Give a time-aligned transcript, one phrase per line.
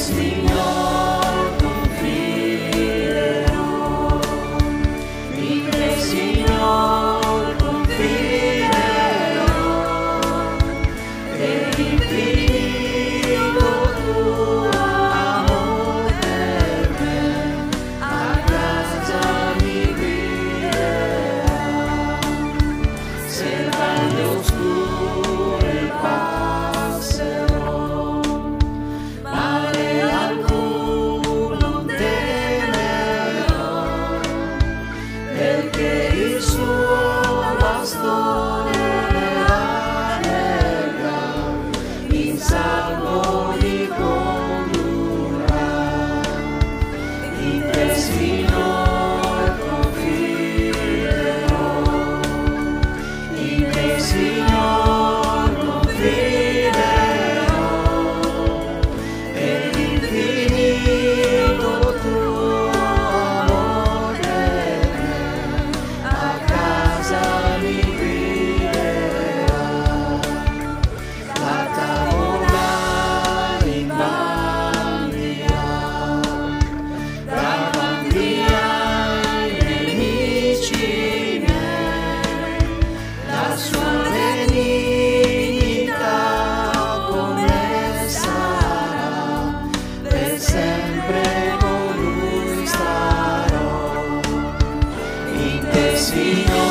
[0.00, 0.37] It's.
[96.18, 96.67] see no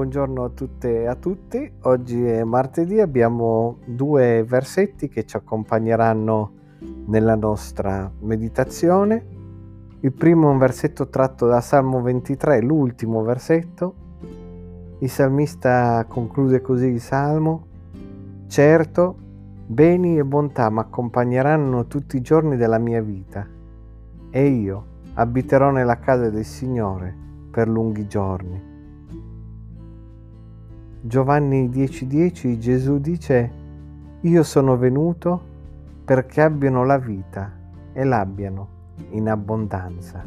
[0.00, 1.70] buongiorno a tutte e a tutti.
[1.82, 6.52] Oggi è martedì, abbiamo due versetti che ci accompagneranno
[7.08, 9.26] nella nostra meditazione.
[10.00, 13.94] Il primo è un versetto tratto da Salmo 23, l'ultimo versetto.
[15.00, 17.66] Il salmista conclude così il salmo:
[18.46, 19.16] Certo,
[19.66, 23.46] beni e bontà mi accompagneranno tutti i giorni della mia vita
[24.30, 27.14] e io abiterò nella casa del Signore
[27.50, 28.69] per lunghi giorni.
[31.02, 33.50] Giovanni 10:10 10, Gesù dice,
[34.20, 35.48] io sono venuto
[36.04, 37.50] perché abbiano la vita
[37.94, 40.22] e l'abbiano in abbondanza.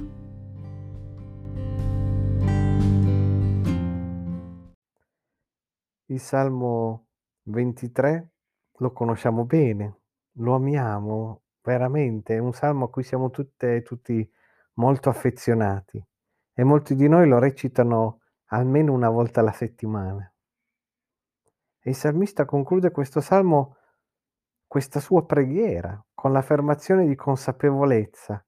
[6.08, 7.06] Il Salmo
[7.44, 8.32] 23
[8.78, 10.00] lo conosciamo bene,
[10.38, 14.28] lo amiamo veramente, è un salmo a cui siamo tutte e tutti
[14.74, 16.04] molto affezionati
[16.52, 20.33] e molti di noi lo recitano almeno una volta alla settimana.
[21.86, 23.76] E il salmista conclude questo salmo,
[24.66, 28.44] questa sua preghiera, con l'affermazione di consapevolezza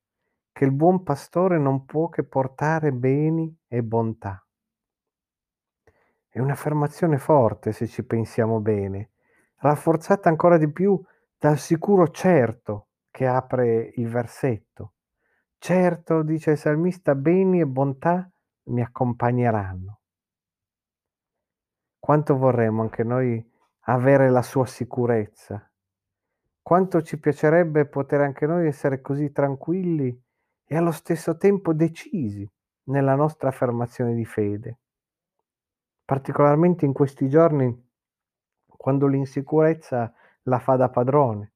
[0.53, 4.41] che il buon pastore non può che portare beni e bontà.
[6.29, 9.11] È un'affermazione forte se ci pensiamo bene,
[9.57, 10.97] rafforzata ancora di più
[11.37, 14.93] dal sicuro certo che apre il versetto.
[15.57, 18.31] Certo, dice il salmista, beni e bontà
[18.67, 19.99] mi accompagneranno.
[22.05, 23.43] Quanto vorremmo anche noi
[23.85, 25.67] avere la sua sicurezza.
[26.61, 30.15] Quanto ci piacerebbe poter anche noi essere così tranquilli
[30.65, 32.47] e allo stesso tempo decisi
[32.83, 34.77] nella nostra affermazione di fede.
[36.05, 37.75] Particolarmente in questi giorni,
[38.67, 40.13] quando l'insicurezza
[40.43, 41.53] la fa da padrone.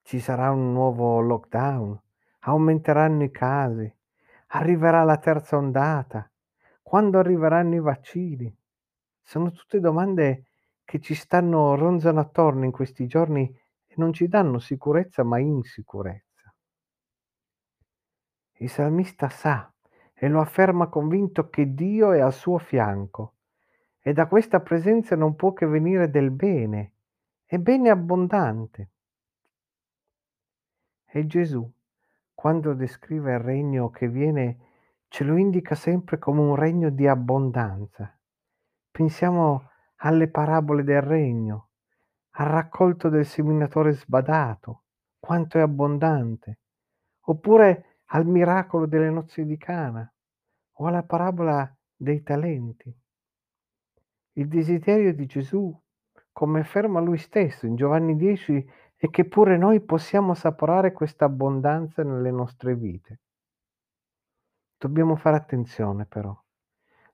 [0.00, 2.00] Ci sarà un nuovo lockdown,
[2.38, 3.94] aumenteranno i casi,
[4.46, 6.26] arriverà la terza ondata,
[6.80, 8.62] quando arriveranno i vaccini.
[9.24, 10.44] Sono tutte domande
[10.84, 13.44] che ci stanno ronzano attorno in questi giorni
[13.86, 16.54] e non ci danno sicurezza ma insicurezza.
[18.58, 19.72] Il salmista sa
[20.12, 23.34] e lo afferma convinto che Dio è al suo fianco
[24.00, 26.92] e da questa presenza non può che venire del bene
[27.46, 28.90] e bene abbondante.
[31.06, 31.68] E Gesù,
[32.34, 34.58] quando descrive il regno che viene,
[35.08, 38.18] ce lo indica sempre come un regno di abbondanza.
[38.96, 39.70] Pensiamo
[40.02, 41.70] alle parabole del regno,
[42.36, 44.84] al raccolto del seminatore sbadato,
[45.18, 46.60] quanto è abbondante,
[47.22, 50.08] oppure al miracolo delle nozze di Cana
[50.74, 52.96] o alla parabola dei talenti.
[54.34, 55.76] Il desiderio di Gesù,
[56.30, 58.64] come afferma lui stesso in Giovanni 10,
[58.94, 63.22] è che pure noi possiamo assaporare questa abbondanza nelle nostre vite.
[64.78, 66.43] Dobbiamo fare attenzione però.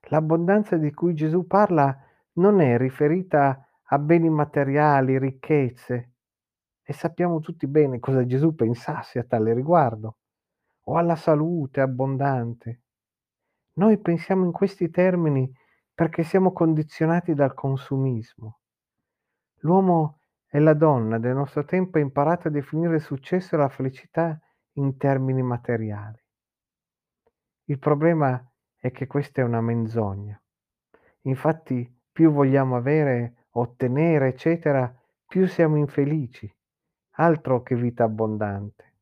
[0.09, 1.97] L'abbondanza di cui Gesù parla
[2.33, 6.11] non è riferita a beni materiali, ricchezze,
[6.81, 10.17] e sappiamo tutti bene cosa Gesù pensasse a tale riguardo,
[10.85, 12.81] o alla salute abbondante.
[13.73, 15.49] Noi pensiamo in questi termini
[15.93, 18.59] perché siamo condizionati dal consumismo.
[19.59, 23.69] L'uomo e la donna del nostro tempo ha imparato a definire il successo e la
[23.69, 24.37] felicità
[24.73, 26.19] in termini materiali.
[27.65, 28.50] Il problema
[28.81, 30.41] è che questa è una menzogna.
[31.25, 34.91] Infatti più vogliamo avere, ottenere, eccetera,
[35.27, 36.51] più siamo infelici.
[37.17, 38.95] Altro che vita abbondante.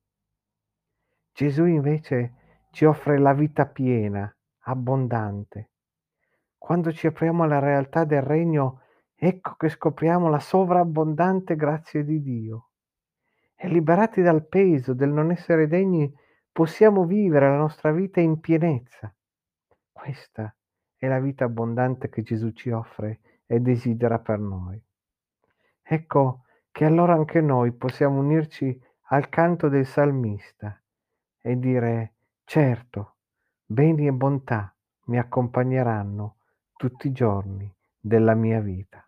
[1.31, 2.33] Gesù invece
[2.71, 4.29] ci offre la vita piena,
[4.63, 5.69] abbondante.
[6.57, 8.81] Quando ci apriamo alla realtà del regno,
[9.15, 12.71] ecco che scopriamo la sovrabbondante grazia di Dio.
[13.55, 16.13] E liberati dal peso del non essere degni,
[16.51, 19.13] possiamo vivere la nostra vita in pienezza
[19.99, 20.55] questa
[20.95, 24.81] è la vita abbondante che Gesù ci offre e desidera per noi.
[25.81, 30.81] Ecco che allora anche noi possiamo unirci al canto del salmista
[31.41, 32.13] e dire,
[32.45, 33.17] certo,
[33.65, 34.73] beni e bontà
[35.05, 36.37] mi accompagneranno
[36.75, 39.05] tutti i giorni della mia vita.